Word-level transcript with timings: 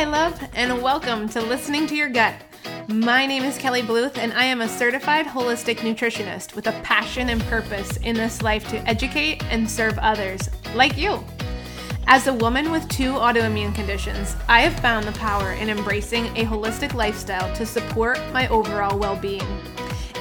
Hi, 0.00 0.06
love, 0.06 0.42
and 0.54 0.80
welcome 0.80 1.28
to 1.28 1.42
Listening 1.42 1.86
to 1.88 1.94
Your 1.94 2.08
Gut. 2.08 2.32
My 2.88 3.26
name 3.26 3.42
is 3.42 3.58
Kelly 3.58 3.82
Bluth, 3.82 4.16
and 4.16 4.32
I 4.32 4.44
am 4.44 4.62
a 4.62 4.66
certified 4.66 5.26
holistic 5.26 5.80
nutritionist 5.80 6.54
with 6.54 6.68
a 6.68 6.80
passion 6.80 7.28
and 7.28 7.42
purpose 7.42 7.98
in 7.98 8.16
this 8.16 8.40
life 8.40 8.66
to 8.70 8.78
educate 8.88 9.44
and 9.50 9.68
serve 9.68 9.98
others, 9.98 10.48
like 10.74 10.96
you. 10.96 11.22
As 12.06 12.28
a 12.28 12.32
woman 12.32 12.70
with 12.70 12.88
two 12.88 13.12
autoimmune 13.12 13.74
conditions, 13.74 14.36
I 14.48 14.62
have 14.62 14.80
found 14.80 15.06
the 15.06 15.12
power 15.18 15.52
in 15.52 15.68
embracing 15.68 16.28
a 16.28 16.46
holistic 16.46 16.94
lifestyle 16.94 17.54
to 17.54 17.66
support 17.66 18.18
my 18.32 18.48
overall 18.48 18.98
well 18.98 19.16
being. 19.16 19.46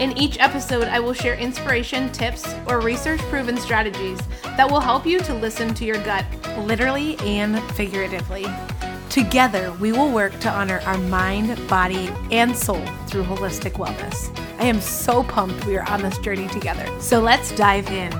In 0.01 0.11
each 0.17 0.39
episode, 0.39 0.89
I 0.89 0.99
will 0.99 1.13
share 1.13 1.35
inspiration, 1.35 2.11
tips, 2.11 2.53
or 2.67 2.81
research 2.81 3.21
proven 3.29 3.55
strategies 3.55 4.19
that 4.43 4.69
will 4.69 4.81
help 4.81 5.05
you 5.05 5.21
to 5.21 5.33
listen 5.33 5.73
to 5.75 5.85
your 5.85 6.03
gut, 6.03 6.25
literally 6.65 7.17
and 7.19 7.63
figuratively. 7.75 8.45
Together, 9.09 9.73
we 9.79 9.91
will 9.91 10.11
work 10.11 10.39
to 10.39 10.51
honor 10.51 10.81
our 10.85 10.97
mind, 10.99 11.67
body, 11.67 12.11
and 12.29 12.55
soul 12.55 12.85
through 13.07 13.23
holistic 13.23 13.71
wellness. 13.73 14.29
I 14.59 14.65
am 14.65 14.79
so 14.79 15.23
pumped 15.23 15.65
we 15.65 15.77
are 15.77 15.89
on 15.89 16.03
this 16.03 16.19
journey 16.19 16.47
together. 16.49 16.85
So 17.01 17.19
let's 17.19 17.51
dive 17.55 17.89
in. 17.89 18.11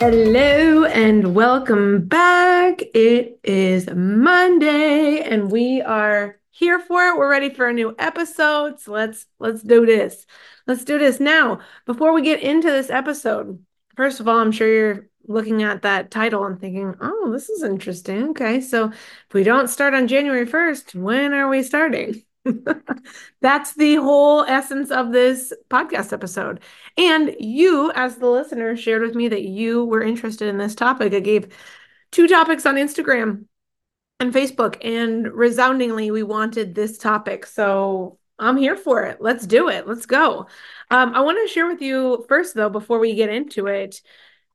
Hello 0.00 0.84
and 0.84 1.34
welcome 1.34 2.06
back. 2.06 2.80
It 2.94 3.38
is 3.44 3.90
Monday 3.94 5.20
and 5.20 5.52
we 5.52 5.82
are 5.82 6.38
here 6.50 6.78
for 6.78 7.08
it. 7.08 7.18
We're 7.18 7.30
ready 7.30 7.50
for 7.50 7.68
a 7.68 7.74
new 7.74 7.94
episode. 7.98 8.80
So 8.80 8.92
let's 8.92 9.26
let's 9.38 9.62
do 9.62 9.84
this. 9.84 10.24
Let's 10.66 10.84
do 10.84 10.98
this 10.98 11.20
now. 11.20 11.60
Before 11.84 12.14
we 12.14 12.22
get 12.22 12.40
into 12.40 12.70
this 12.70 12.88
episode, 12.88 13.62
first 13.96 14.18
of 14.18 14.26
all, 14.26 14.38
I'm 14.38 14.52
sure 14.52 14.68
you're 14.72 15.07
looking 15.26 15.62
at 15.62 15.82
that 15.82 16.10
title 16.10 16.44
and 16.44 16.60
thinking, 16.60 16.94
oh, 17.00 17.30
this 17.32 17.48
is 17.48 17.62
interesting. 17.62 18.30
Okay. 18.30 18.60
So 18.60 18.90
if 18.90 19.34
we 19.34 19.42
don't 19.42 19.68
start 19.68 19.94
on 19.94 20.08
January 20.08 20.46
1st, 20.46 20.94
when 20.94 21.34
are 21.34 21.48
we 21.48 21.62
starting? 21.62 22.22
That's 23.40 23.74
the 23.74 23.96
whole 23.96 24.42
essence 24.44 24.90
of 24.90 25.12
this 25.12 25.52
podcast 25.70 26.12
episode. 26.12 26.60
And 26.96 27.34
you, 27.38 27.92
as 27.94 28.16
the 28.16 28.28
listener, 28.28 28.76
shared 28.76 29.02
with 29.02 29.14
me 29.14 29.28
that 29.28 29.42
you 29.42 29.84
were 29.84 30.02
interested 30.02 30.48
in 30.48 30.58
this 30.58 30.74
topic. 30.74 31.12
I 31.12 31.20
gave 31.20 31.52
two 32.10 32.26
topics 32.26 32.66
on 32.66 32.76
Instagram 32.76 33.44
and 34.20 34.32
Facebook, 34.32 34.78
and 34.84 35.32
resoundingly, 35.32 36.10
we 36.10 36.24
wanted 36.24 36.74
this 36.74 36.98
topic. 36.98 37.46
So 37.46 38.18
I'm 38.38 38.56
here 38.56 38.76
for 38.76 39.04
it. 39.04 39.20
Let's 39.20 39.46
do 39.46 39.68
it. 39.68 39.86
Let's 39.86 40.06
go. 40.06 40.46
Um, 40.90 41.14
I 41.14 41.20
want 41.20 41.38
to 41.40 41.52
share 41.52 41.66
with 41.66 41.82
you 41.82 42.24
first, 42.28 42.54
though, 42.54 42.70
before 42.70 42.98
we 42.98 43.14
get 43.14 43.30
into 43.30 43.66
it, 43.66 44.00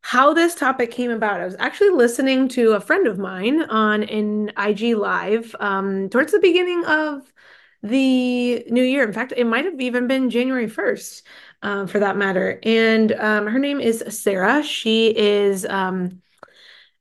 how 0.04 0.34
this 0.34 0.54
topic 0.54 0.92
came 0.92 1.10
about. 1.10 1.40
I 1.40 1.46
was 1.46 1.56
actually 1.60 1.90
listening 1.92 2.50
to 2.50 2.74
a 2.74 2.82
friend 2.82 3.08
of 3.08 3.18
mine 3.18 3.64
on 3.64 4.04
an 4.04 4.52
IG 4.58 4.96
live 4.98 5.56
um, 5.60 6.10
towards 6.10 6.34
the 6.34 6.40
beginning 6.40 6.84
of 6.86 7.34
the 7.82 8.66
new 8.70 8.84
year. 8.84 9.04
In 9.04 9.14
fact, 9.14 9.34
it 9.36 9.46
might 9.46 9.64
have 9.66 9.80
even 9.80 10.08
been 10.08 10.30
January 10.30 10.68
1st 10.68 11.24
um, 11.64 11.88
for 11.88 12.00
that 12.00 12.18
matter. 12.18 12.60
And 12.64 13.14
um, 13.14 13.48
her 13.48 13.60
name 13.60 13.80
is 13.80 14.04
Sarah. 14.10 14.62
She 14.62 15.18
is 15.18 15.66
um, 15.66 16.22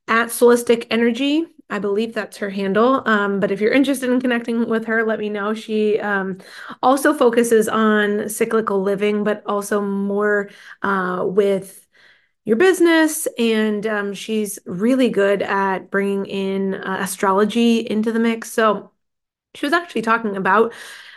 at 0.07 0.29
Solistic 0.29 0.87
Energy 0.89 1.45
I 1.73 1.79
believe 1.79 2.13
that's 2.13 2.37
her 2.37 2.51
handle. 2.51 3.01
Um, 3.07 3.39
but 3.39 3.49
if 3.49 3.59
you're 3.59 3.71
interested 3.71 4.11
in 4.11 4.21
connecting 4.21 4.69
with 4.69 4.85
her, 4.85 5.03
let 5.03 5.17
me 5.17 5.27
know. 5.27 5.55
She 5.55 5.99
um, 5.99 6.37
also 6.83 7.15
focuses 7.15 7.67
on 7.67 8.29
cyclical 8.29 8.83
living, 8.83 9.23
but 9.23 9.41
also 9.47 9.81
more 9.81 10.51
uh, 10.83 11.23
with 11.25 11.82
your 12.45 12.57
business. 12.57 13.27
And 13.37 13.85
um, 13.87 14.13
she's 14.13 14.59
really 14.65 15.09
good 15.09 15.41
at 15.41 15.89
bringing 15.89 16.25
in 16.25 16.75
uh, 16.75 16.97
astrology 17.01 17.79
into 17.79 18.11
the 18.11 18.19
mix. 18.19 18.51
So 18.51 18.91
she 19.55 19.65
was 19.65 19.73
actually 19.73 20.01
talking 20.01 20.35
about 20.35 20.73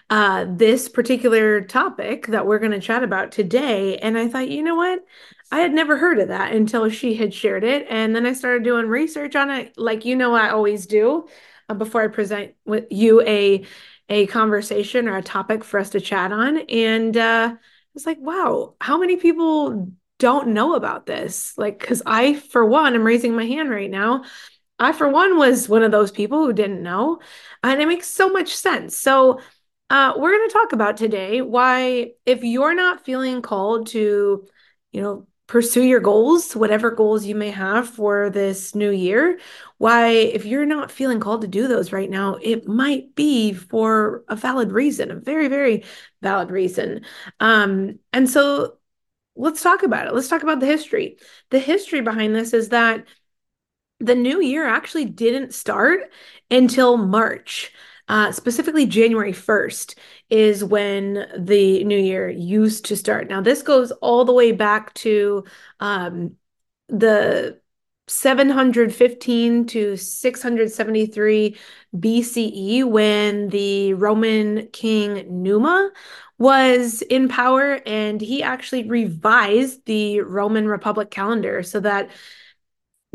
uh, 0.08 0.46
this 0.48 0.88
particular 0.88 1.62
topic 1.62 2.28
that 2.28 2.46
we're 2.46 2.60
going 2.60 2.72
to 2.72 2.80
chat 2.80 3.02
about 3.02 3.32
today. 3.32 3.98
And 3.98 4.16
I 4.16 4.28
thought, 4.28 4.48
you 4.48 4.62
know 4.62 4.76
what? 4.76 5.04
I 5.50 5.60
had 5.60 5.72
never 5.72 5.96
heard 5.96 6.18
of 6.18 6.28
that 6.28 6.52
until 6.52 6.88
she 6.90 7.14
had 7.14 7.34
shared 7.34 7.64
it. 7.64 7.86
And 7.88 8.14
then 8.14 8.26
I 8.26 8.32
started 8.32 8.62
doing 8.64 8.86
research 8.86 9.36
on 9.36 9.50
it, 9.50 9.76
like 9.76 10.04
you 10.04 10.16
know, 10.16 10.34
I 10.34 10.50
always 10.50 10.86
do 10.86 11.28
uh, 11.68 11.74
before 11.74 12.02
I 12.02 12.08
present 12.08 12.54
with 12.64 12.86
you 12.90 13.20
a 13.22 13.64
a 14.08 14.26
conversation 14.28 15.08
or 15.08 15.16
a 15.16 15.22
topic 15.22 15.64
for 15.64 15.80
us 15.80 15.90
to 15.90 16.00
chat 16.00 16.30
on. 16.30 16.58
And 16.58 17.16
uh, 17.16 17.56
like, 18.04 18.18
wow, 18.20 18.74
how 18.80 18.98
many 18.98 19.16
people 19.16 19.90
don't 20.18 20.48
know 20.48 20.74
about 20.74 21.06
this? 21.06 21.56
Like, 21.56 21.80
because 21.80 22.02
I, 22.06 22.34
for 22.34 22.64
one, 22.64 22.94
I'm 22.94 23.04
raising 23.04 23.34
my 23.34 23.46
hand 23.46 23.70
right 23.70 23.90
now. 23.90 24.24
I, 24.78 24.92
for 24.92 25.08
one, 25.08 25.38
was 25.38 25.68
one 25.68 25.82
of 25.82 25.90
those 25.90 26.10
people 26.10 26.44
who 26.44 26.52
didn't 26.52 26.82
know. 26.82 27.20
And 27.62 27.80
it 27.80 27.88
makes 27.88 28.08
so 28.08 28.28
much 28.28 28.54
sense. 28.54 28.96
So, 28.96 29.40
uh, 29.88 30.14
we're 30.16 30.36
going 30.36 30.48
to 30.48 30.52
talk 30.52 30.72
about 30.72 30.96
today 30.96 31.40
why, 31.42 32.12
if 32.24 32.42
you're 32.42 32.74
not 32.74 33.04
feeling 33.04 33.40
called 33.40 33.86
to, 33.88 34.46
you 34.90 35.00
know, 35.00 35.26
pursue 35.46 35.82
your 35.82 36.00
goals, 36.00 36.56
whatever 36.56 36.90
goals 36.90 37.24
you 37.24 37.34
may 37.34 37.50
have 37.50 37.88
for 37.88 38.30
this 38.30 38.74
new 38.74 38.90
year. 38.90 39.38
Why, 39.78 40.08
if 40.08 40.44
you're 40.44 40.66
not 40.66 40.90
feeling 40.90 41.20
called 41.20 41.42
to 41.42 41.48
do 41.48 41.68
those 41.68 41.92
right 41.92 42.10
now, 42.10 42.36
it 42.42 42.66
might 42.66 43.14
be 43.14 43.52
for 43.52 44.24
a 44.28 44.34
valid 44.34 44.72
reason, 44.72 45.10
a 45.10 45.16
very, 45.16 45.48
very 45.48 45.84
valid 46.20 46.50
reason. 46.50 47.02
Um, 47.38 48.00
and 48.12 48.28
so 48.28 48.78
let's 49.36 49.62
talk 49.62 49.82
about 49.82 50.06
it. 50.06 50.14
Let's 50.14 50.28
talk 50.28 50.42
about 50.42 50.60
the 50.60 50.66
history. 50.66 51.18
The 51.50 51.58
history 51.58 52.00
behind 52.00 52.34
this 52.34 52.52
is 52.52 52.70
that 52.70 53.04
the 54.00 54.14
new 54.14 54.40
year 54.40 54.66
actually 54.66 55.06
didn't 55.06 55.54
start 55.54 56.10
until 56.50 56.96
March. 56.96 57.72
Uh, 58.08 58.30
specifically, 58.30 58.86
January 58.86 59.32
1st 59.32 59.98
is 60.30 60.62
when 60.62 61.26
the 61.36 61.82
new 61.84 61.98
year 61.98 62.28
used 62.28 62.84
to 62.86 62.96
start. 62.96 63.28
Now, 63.28 63.40
this 63.40 63.62
goes 63.62 63.90
all 63.92 64.24
the 64.24 64.32
way 64.32 64.52
back 64.52 64.94
to 64.94 65.44
um, 65.80 66.36
the 66.88 67.60
715 68.08 69.66
to 69.66 69.96
673 69.96 71.56
BCE 71.96 72.84
when 72.84 73.48
the 73.48 73.94
Roman 73.94 74.68
king 74.68 75.42
Numa 75.42 75.90
was 76.38 77.02
in 77.02 77.28
power 77.28 77.80
and 77.86 78.20
he 78.20 78.42
actually 78.42 78.88
revised 78.88 79.84
the 79.86 80.20
Roman 80.20 80.68
Republic 80.68 81.10
calendar 81.10 81.62
so 81.62 81.80
that 81.80 82.10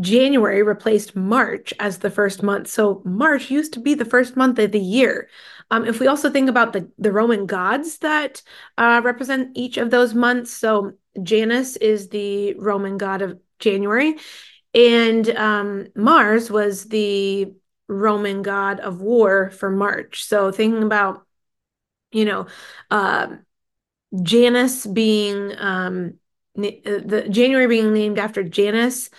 January 0.02 0.64
replaced 0.64 1.16
March 1.16 1.74
as 1.80 2.00
the 2.00 2.10
first 2.10 2.42
month. 2.42 2.68
So 2.68 3.02
March 3.06 3.52
used 3.52 3.74
to 3.74 3.80
be 3.80 3.94
the 3.94 4.06
first 4.06 4.36
month 4.36 4.58
of 4.60 4.72
the 4.72 4.80
year. 4.80 5.30
Um, 5.70 5.86
if 5.86 6.00
we 6.00 6.08
also 6.08 6.30
think 6.30 6.50
about 6.50 6.74
the, 6.74 6.90
the 6.98 7.12
Roman 7.12 7.46
gods 7.46 8.00
that 8.00 8.42
uh, 8.78 9.02
represent 9.04 9.56
each 9.56 9.78
of 9.78 9.92
those 9.92 10.14
months, 10.14 10.52
so 10.52 10.94
Janus 11.22 11.76
is 11.78 12.10
the 12.10 12.56
Roman 12.56 12.98
god 12.98 13.22
of 13.22 13.40
January, 13.60 14.16
and 14.74 15.30
um, 15.32 15.88
Mars 15.96 16.50
was 16.50 16.86
the 16.86 17.54
Roman 17.88 18.42
god 18.42 18.80
of 18.80 19.02
war 19.02 19.50
for 19.52 19.70
March. 19.70 20.24
So 20.24 20.52
thinking 20.52 20.84
about, 20.84 21.26
you 22.12 22.26
know, 22.26 22.48
uh, 22.90 23.36
Janus 24.24 24.86
being 24.86 25.54
um, 25.58 26.14
uh, 26.58 26.64
the 27.06 27.28
January 27.30 27.68
being 27.68 27.94
named 27.94 28.20
after 28.20 28.44
Janus 28.44 29.10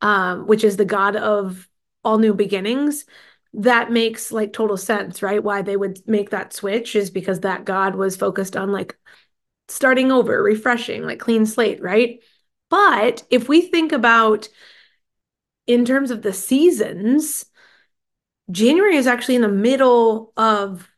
um, 0.00 0.46
which 0.46 0.64
is 0.64 0.76
the 0.76 0.84
god 0.84 1.16
of 1.16 1.68
all 2.04 2.18
new 2.18 2.34
beginnings, 2.34 3.04
that 3.54 3.90
makes 3.90 4.32
like 4.32 4.52
total 4.52 4.76
sense, 4.76 5.22
right? 5.22 5.42
Why 5.42 5.62
they 5.62 5.76
would 5.76 6.00
make 6.08 6.30
that 6.30 6.52
switch 6.52 6.96
is 6.96 7.10
because 7.10 7.40
that 7.40 7.64
god 7.64 7.94
was 7.96 8.16
focused 8.16 8.56
on 8.56 8.72
like 8.72 8.96
starting 9.68 10.12
over, 10.12 10.42
refreshing, 10.42 11.04
like 11.04 11.20
clean 11.20 11.46
slate, 11.46 11.82
right? 11.82 12.20
But 12.70 13.24
if 13.30 13.48
we 13.48 13.60
think 13.62 13.92
about 13.92 14.48
in 15.70 15.84
terms 15.84 16.10
of 16.10 16.22
the 16.22 16.32
seasons, 16.32 17.44
January 18.50 18.96
is 18.96 19.06
actually 19.06 19.36
in 19.36 19.42
the 19.42 19.48
middle 19.48 20.32
of 20.36 20.90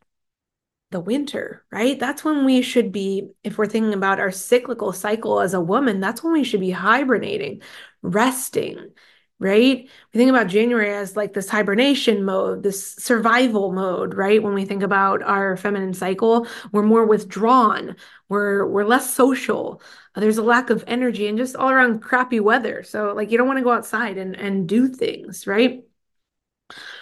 the 0.91 1.01
winter, 1.01 1.63
right? 1.71 2.01
That's 2.01 2.25
when 2.25 2.47
we 2.47 2.63
should 2.63 2.91
be, 2.91 3.33
if 3.45 3.59
we're 3.59 3.67
thinking 3.67 3.93
about 3.93 4.19
our 4.19 4.31
cyclical 4.31 4.95
cycle 4.95 5.41
as 5.41 5.53
a 5.53 5.61
woman, 5.61 6.01
that's 6.01 6.23
when 6.23 6.33
we 6.33 6.43
should 6.43 6.61
be 6.61 6.71
hibernating, 6.71 7.61
resting, 8.01 8.93
right? 9.39 9.91
We 10.15 10.19
think 10.19 10.31
about 10.31 10.47
January 10.47 10.95
as 10.95 11.17
like 11.17 11.35
this 11.35 11.51
hibernation 11.51 12.25
mode, 12.25 12.63
this 12.63 12.95
survival 12.95 13.73
mode, 13.73 14.15
right? 14.15 14.43
When 14.43 14.55
we 14.55 14.65
think 14.65 14.83
about 14.83 15.23
our 15.23 15.59
feminine 15.59 15.93
cycle, 15.93 16.47
we're 16.73 16.83
more 16.83 17.05
withdrawn, 17.05 17.97
we're 18.31 18.67
we're 18.67 18.85
less 18.85 19.13
social. 19.13 19.83
There's 20.15 20.39
a 20.39 20.43
lack 20.43 20.71
of 20.71 20.85
energy 20.87 21.27
and 21.27 21.39
just 21.39 21.57
all 21.57 21.71
around 21.71 22.01
crappy 22.01 22.41
weather. 22.41 22.83
So 22.83 23.13
like 23.15 23.31
you 23.31 23.39
don't 23.39 23.47
want 23.47 23.59
to 23.59 23.65
go 23.65 23.73
outside 23.73 24.19
and 24.19 24.37
and 24.37 24.69
do 24.69 24.89
things, 24.89 25.47
right? 25.47 25.85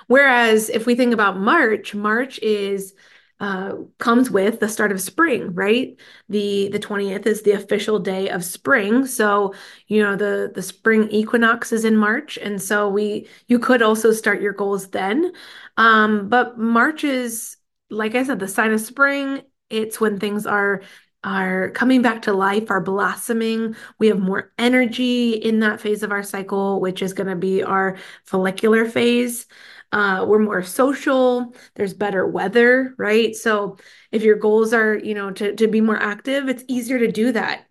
Whereas 0.06 0.68
if 0.68 0.86
we 0.86 0.94
think 0.94 1.12
about 1.14 1.38
March, 1.38 1.94
March 1.94 2.38
is 2.40 2.94
uh, 3.38 3.72
comes 3.98 4.30
with 4.30 4.60
the 4.60 4.68
start 4.68 4.92
of 4.92 5.00
spring, 5.00 5.54
right? 5.54 5.98
The 6.28 6.68
the 6.70 6.78
20th 6.78 7.26
is 7.26 7.42
the 7.42 7.52
official 7.52 7.98
day 7.98 8.28
of 8.28 8.44
spring. 8.44 9.06
So, 9.06 9.54
you 9.86 10.02
know, 10.02 10.14
the 10.16 10.52
the 10.54 10.62
spring 10.62 11.08
equinox 11.10 11.72
is 11.72 11.84
in 11.86 11.96
March. 11.96 12.36
And 12.38 12.60
so 12.60 12.88
we 12.88 13.28
you 13.48 13.58
could 13.58 13.80
also 13.82 14.12
start 14.12 14.42
your 14.42 14.52
goals 14.52 14.88
then. 14.90 15.32
Um, 15.78 16.28
but 16.28 16.58
March 16.58 17.02
is 17.04 17.56
like 17.88 18.14
I 18.14 18.24
said, 18.24 18.38
the 18.40 18.48
sign 18.48 18.72
of 18.72 18.80
spring. 18.80 19.42
It's 19.70 20.00
when 20.00 20.18
things 20.20 20.46
are 20.46 20.82
are 21.22 21.70
coming 21.70 22.02
back 22.02 22.22
to 22.22 22.32
life, 22.32 22.70
are 22.70 22.80
blossoming. 22.80 23.76
We 23.98 24.08
have 24.08 24.20
more 24.20 24.52
energy 24.58 25.32
in 25.32 25.60
that 25.60 25.80
phase 25.80 26.02
of 26.02 26.12
our 26.12 26.22
cycle, 26.22 26.80
which 26.80 27.02
is 27.02 27.12
going 27.12 27.28
to 27.28 27.36
be 27.36 27.62
our 27.62 27.98
follicular 28.24 28.86
phase. 28.86 29.46
Uh, 29.92 30.24
we're 30.26 30.38
more 30.38 30.62
social. 30.62 31.54
There's 31.74 31.94
better 31.94 32.26
weather, 32.26 32.94
right? 32.96 33.34
So 33.34 33.76
if 34.12 34.22
your 34.22 34.36
goals 34.36 34.72
are, 34.72 34.96
you 34.96 35.14
know, 35.14 35.30
to 35.32 35.54
to 35.56 35.66
be 35.66 35.80
more 35.80 35.96
active, 35.96 36.48
it's 36.48 36.64
easier 36.68 36.98
to 36.98 37.10
do 37.10 37.32
that 37.32 37.66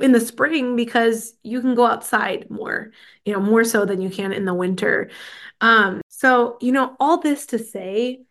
in 0.00 0.12
the 0.12 0.20
spring 0.20 0.76
because 0.76 1.34
you 1.42 1.60
can 1.60 1.74
go 1.74 1.86
outside 1.86 2.50
more, 2.50 2.92
you 3.24 3.32
know, 3.32 3.40
more 3.40 3.64
so 3.64 3.84
than 3.84 4.00
you 4.00 4.10
can 4.10 4.32
in 4.32 4.44
the 4.44 4.54
winter. 4.54 5.10
Um, 5.60 6.02
so, 6.08 6.58
you 6.60 6.72
know, 6.72 6.96
all 7.00 7.18
this 7.20 7.46
to 7.46 7.58
say, 7.58 8.22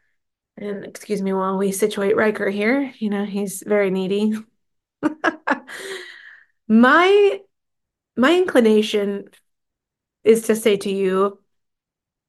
and 0.57 0.85
excuse 0.85 1.21
me 1.21 1.33
while 1.33 1.57
we 1.57 1.71
situate 1.71 2.15
Riker 2.15 2.49
here, 2.49 2.93
you 2.99 3.09
know, 3.09 3.25
he's 3.25 3.63
very 3.65 3.91
needy. 3.91 4.33
my 6.67 7.41
my 8.17 8.35
inclination 8.35 9.25
is 10.23 10.43
to 10.43 10.55
say 10.55 10.77
to 10.77 10.91
you 10.91 11.39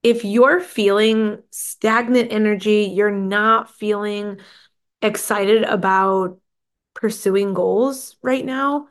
if 0.02 0.25
you're 0.25 0.61
feeling 0.61 1.43
stagnant 1.50 2.32
energy, 2.32 2.93
you're 2.94 3.11
not 3.11 3.75
feeling 3.75 4.38
excited 5.02 5.64
about 5.64 6.38
pursuing 6.94 7.55
goals 7.55 8.17
right 8.23 8.44
now 8.44 8.88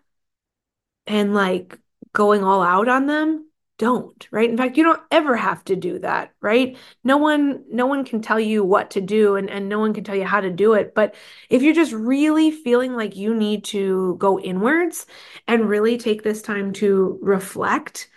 and 1.07 1.33
like 1.33 1.79
going 2.13 2.43
all 2.43 2.61
out 2.61 2.87
on 2.87 3.05
them, 3.05 3.47
don't, 3.77 4.27
right? 4.31 4.49
In 4.49 4.57
fact, 4.57 4.77
you 4.77 4.83
don't 4.83 5.01
ever 5.11 5.35
have 5.35 5.63
to 5.65 5.75
do 5.75 5.99
that, 5.99 6.31
right? 6.41 6.77
No 7.03 7.17
one 7.17 7.65
no 7.69 7.85
one 7.87 8.05
can 8.05 8.21
tell 8.21 8.39
you 8.39 8.63
what 8.63 8.91
to 8.91 9.01
do 9.01 9.35
and 9.35 9.49
and 9.49 9.67
no 9.69 9.79
one 9.79 9.93
can 9.93 10.03
tell 10.03 10.15
you 10.15 10.25
how 10.25 10.41
to 10.41 10.49
do 10.51 10.73
it, 10.73 10.95
but 10.95 11.15
if 11.49 11.61
you're 11.61 11.73
just 11.73 11.91
really 11.93 12.51
feeling 12.51 12.93
like 12.95 13.15
you 13.15 13.33
need 13.35 13.65
to 13.65 14.15
go 14.19 14.39
inwards 14.39 15.05
and 15.47 15.67
really 15.69 15.97
take 15.97 16.23
this 16.23 16.41
time 16.41 16.73
to 16.73 17.19
reflect, 17.21 18.09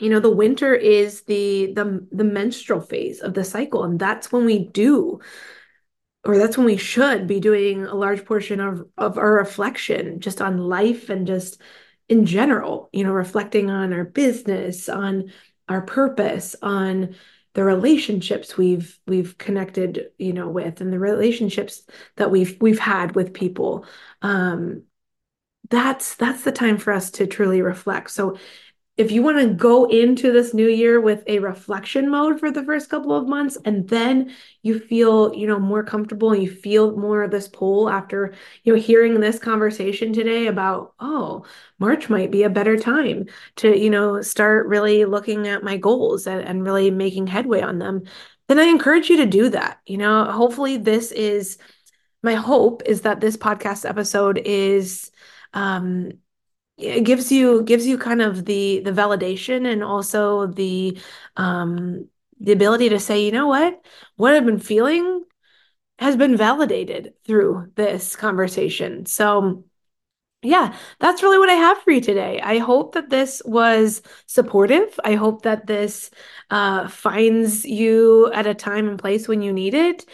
you 0.00 0.10
know 0.10 0.20
the 0.20 0.30
winter 0.30 0.74
is 0.74 1.22
the 1.22 1.72
the 1.74 2.06
the 2.10 2.24
menstrual 2.24 2.80
phase 2.80 3.20
of 3.20 3.34
the 3.34 3.44
cycle 3.44 3.84
and 3.84 3.98
that's 3.98 4.32
when 4.32 4.44
we 4.44 4.58
do 4.68 5.20
or 6.24 6.38
that's 6.38 6.56
when 6.56 6.66
we 6.66 6.76
should 6.76 7.26
be 7.26 7.38
doing 7.38 7.84
a 7.84 7.94
large 7.94 8.24
portion 8.24 8.60
of 8.60 8.86
of 8.98 9.18
our 9.18 9.34
reflection 9.34 10.20
just 10.20 10.40
on 10.40 10.58
life 10.58 11.10
and 11.10 11.26
just 11.26 11.60
in 12.08 12.26
general 12.26 12.90
you 12.92 13.04
know 13.04 13.12
reflecting 13.12 13.70
on 13.70 13.92
our 13.92 14.04
business 14.04 14.88
on 14.88 15.32
our 15.68 15.82
purpose 15.82 16.54
on 16.62 17.14
the 17.54 17.64
relationships 17.64 18.56
we've 18.56 18.98
we've 19.06 19.38
connected 19.38 20.10
you 20.18 20.32
know 20.32 20.48
with 20.48 20.80
and 20.80 20.92
the 20.92 20.98
relationships 20.98 21.82
that 22.16 22.30
we've 22.30 22.56
we've 22.60 22.78
had 22.78 23.14
with 23.14 23.32
people. 23.32 23.86
Um 24.22 24.82
that's 25.70 26.16
that's 26.16 26.42
the 26.44 26.52
time 26.52 26.76
for 26.78 26.92
us 26.92 27.10
to 27.12 27.26
truly 27.26 27.62
reflect. 27.62 28.10
So 28.10 28.36
if 28.96 29.10
you 29.10 29.22
want 29.22 29.38
to 29.38 29.48
go 29.48 29.86
into 29.86 30.30
this 30.30 30.54
new 30.54 30.68
year 30.68 31.00
with 31.00 31.24
a 31.26 31.40
reflection 31.40 32.08
mode 32.08 32.38
for 32.38 32.50
the 32.50 32.62
first 32.62 32.88
couple 32.88 33.12
of 33.14 33.26
months 33.26 33.58
and 33.64 33.88
then 33.88 34.32
you 34.62 34.78
feel 34.78 35.34
you 35.34 35.46
know 35.46 35.58
more 35.58 35.82
comfortable 35.82 36.32
and 36.32 36.42
you 36.42 36.50
feel 36.50 36.96
more 36.96 37.22
of 37.22 37.30
this 37.30 37.48
pull 37.48 37.88
after 37.88 38.34
you 38.62 38.72
know 38.72 38.80
hearing 38.80 39.20
this 39.20 39.38
conversation 39.38 40.12
today 40.12 40.46
about 40.46 40.94
oh 41.00 41.44
march 41.78 42.08
might 42.08 42.30
be 42.30 42.44
a 42.44 42.50
better 42.50 42.76
time 42.76 43.26
to 43.56 43.76
you 43.76 43.90
know 43.90 44.22
start 44.22 44.66
really 44.66 45.04
looking 45.04 45.48
at 45.48 45.64
my 45.64 45.76
goals 45.76 46.26
and, 46.26 46.40
and 46.42 46.64
really 46.64 46.90
making 46.90 47.26
headway 47.26 47.60
on 47.60 47.78
them 47.78 48.02
then 48.48 48.58
i 48.60 48.64
encourage 48.64 49.08
you 49.10 49.16
to 49.16 49.26
do 49.26 49.48
that. 49.48 49.80
You 49.86 49.98
know 49.98 50.24
hopefully 50.24 50.76
this 50.76 51.10
is 51.12 51.58
my 52.22 52.34
hope 52.34 52.82
is 52.86 53.02
that 53.02 53.20
this 53.20 53.36
podcast 53.36 53.88
episode 53.88 54.38
is 54.38 55.10
um 55.52 56.12
it 56.76 57.04
gives 57.04 57.30
you 57.30 57.62
gives 57.62 57.86
you 57.86 57.98
kind 57.98 58.20
of 58.22 58.44
the 58.44 58.80
the 58.80 58.90
validation 58.92 59.70
and 59.70 59.84
also 59.84 60.46
the 60.46 60.98
um 61.36 62.08
the 62.40 62.52
ability 62.52 62.88
to 62.88 62.98
say 62.98 63.24
you 63.24 63.32
know 63.32 63.46
what? 63.46 63.84
What 64.16 64.34
i've 64.34 64.46
been 64.46 64.58
feeling 64.58 65.24
has 65.98 66.16
been 66.16 66.36
validated 66.36 67.14
through 67.26 67.72
this 67.76 68.16
conversation. 68.16 69.06
So 69.06 69.64
yeah 70.42 70.76
that's 71.00 71.22
really 71.22 71.38
what 71.38 71.48
i 71.48 71.54
have 71.54 71.78
for 71.78 71.90
you 71.90 72.00
today. 72.00 72.40
I 72.42 72.58
hope 72.58 72.94
that 72.94 73.10
this 73.10 73.40
was 73.44 74.02
supportive. 74.26 74.98
I 75.04 75.14
hope 75.14 75.42
that 75.42 75.66
this 75.66 76.10
uh, 76.50 76.88
finds 76.88 77.64
you 77.64 78.30
at 78.32 78.46
a 78.46 78.54
time 78.54 78.88
and 78.88 78.98
place 78.98 79.26
when 79.28 79.42
you 79.42 79.52
need 79.52 79.74
it. 79.74 80.04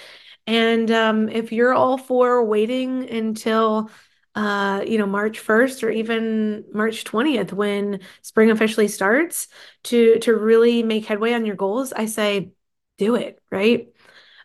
And 0.47 0.91
um, 0.91 1.29
if 1.29 1.53
you're 1.53 1.75
all 1.75 1.99
for 1.99 2.45
waiting 2.45 3.09
until 3.09 3.91
uh, 4.35 4.85
you 4.87 4.99
know, 4.99 5.07
March 5.07 5.39
1st 5.41 5.83
or 5.83 5.91
even 5.91 6.65
March 6.73 7.05
20th 7.05 7.53
when 7.53 8.01
spring 8.23 8.51
officially 8.51 8.89
starts 8.89 9.49
to 9.85 10.19
to 10.21 10.37
really 10.37 10.83
make 10.83 11.07
headway 11.07 11.33
on 11.33 11.45
your 11.47 11.57
goals, 11.57 11.93
I 11.93 12.07
say 12.07 12.53
do 12.99 13.15
it, 13.17 13.41
right? 13.51 13.89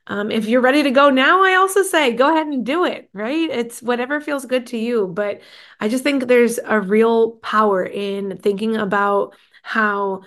Um, 0.08 0.32
if 0.32 0.48
you're 0.48 0.62
ready 0.62 0.84
to 0.84 0.92
go 0.92 1.10
now, 1.10 1.44
I 1.44 1.56
also 1.56 1.84
say 1.84 2.14
go 2.14 2.32
ahead 2.32 2.48
and 2.48 2.66
do 2.66 2.86
it, 2.86 3.10
right? 3.14 3.50
It's 3.50 3.82
whatever 3.82 4.22
feels 4.22 4.46
good 4.46 4.68
to 4.68 4.78
you. 4.78 5.08
But 5.08 5.42
I 5.80 5.88
just 5.90 6.04
think 6.04 6.28
there's 6.28 6.60
a 6.64 6.80
real 6.80 7.32
power 7.38 7.84
in 7.84 8.38
thinking 8.38 8.78
about 8.78 9.36
how 9.64 10.22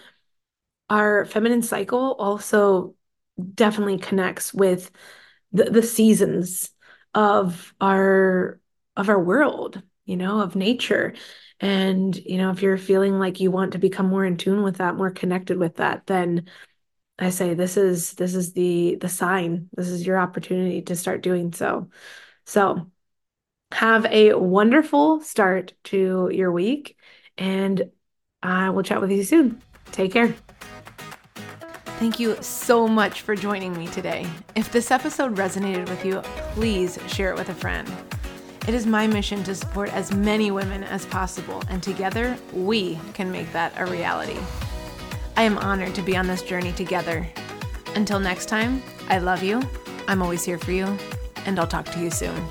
our 0.91 1.25
feminine 1.27 1.63
cycle 1.63 2.15
also 2.19 2.95
definitely 3.55 3.99
connects 3.99 4.53
with 4.53 4.91
the, 5.53 5.65
the 5.65 5.83
seasons 5.83 6.71
of 7.15 7.75
our 7.81 8.61
of 8.99 9.09
our 9.09 9.19
world, 9.19 9.81
you 10.05 10.17
know, 10.17 10.41
of 10.41 10.57
nature. 10.57 11.15
And, 11.61 12.15
you 12.17 12.37
know, 12.37 12.51
if 12.51 12.61
you're 12.61 12.77
feeling 12.77 13.19
like 13.19 13.41
you 13.41 13.51
want 13.51 13.73
to 13.73 13.79
become 13.79 14.07
more 14.07 14.25
in 14.25 14.37
tune 14.37 14.63
with 14.63 14.77
that, 14.77 14.97
more 14.97 15.11
connected 15.11 15.57
with 15.57 15.77
that, 15.77 16.07
then 16.07 16.49
I 17.19 17.31
say 17.31 17.55
this 17.55 17.77
is 17.77 18.13
this 18.13 18.35
is 18.35 18.53
the 18.53 18.97
the 19.01 19.09
sign. 19.09 19.69
This 19.73 19.89
is 19.89 20.07
your 20.07 20.19
opportunity 20.19 20.83
to 20.83 20.97
start 20.97 21.23
doing 21.23 21.53
so. 21.53 21.89
So 22.47 22.91
have 23.73 24.07
a 24.07 24.35
wonderful 24.35 25.21
start 25.21 25.75
to 25.85 26.31
your 26.33 26.53
week 26.53 26.97
and 27.37 27.91
I 28.43 28.71
will 28.71 28.83
chat 28.83 29.01
with 29.01 29.11
you 29.11 29.25
soon. 29.25 29.61
Take 29.93 30.13
care. 30.13 30.35
Thank 31.99 32.21
you 32.21 32.41
so 32.41 32.87
much 32.87 33.23
for 33.23 33.35
joining 33.35 33.77
me 33.77 33.89
today. 33.89 34.27
If 34.55 34.71
this 34.71 34.93
episode 34.93 35.37
resonated 35.37 35.89
with 35.89 36.05
you, 36.05 36.21
please 36.55 36.99
share 37.09 37.33
it 37.33 37.37
with 37.37 37.49
a 37.49 37.55
friend. 37.55 37.89
It 38.69 38.75
is 38.75 38.85
my 38.85 39.07
mission 39.07 39.43
to 39.45 39.55
support 39.55 39.91
as 39.95 40.13
many 40.13 40.51
women 40.51 40.85
as 40.85 41.07
possible, 41.07 41.63
and 41.71 41.83
together 41.83 42.37
we 42.53 42.99
can 43.15 43.33
make 43.33 43.51
that 43.55 43.73
a 43.79 43.87
reality. 43.87 44.37
I 45.39 45.45
am 45.45 45.57
honored 45.57 45.95
to 45.95 46.03
be 46.03 46.19
on 46.19 46.27
this 46.27 46.43
journey 46.43 46.73
together. 46.73 47.27
Until 47.95 48.21
next 48.21 48.45
time, 48.45 48.83
I 49.09 49.21
love 49.21 49.43
you, 49.43 49.63
I'm 50.07 50.21
always 50.21 50.45
here 50.45 50.59
for 50.59 50.73
you, 50.73 50.99
and 51.47 51.59
I'll 51.59 51.67
talk 51.67 51.87
to 51.87 51.99
you 51.99 52.11
soon. 52.11 52.47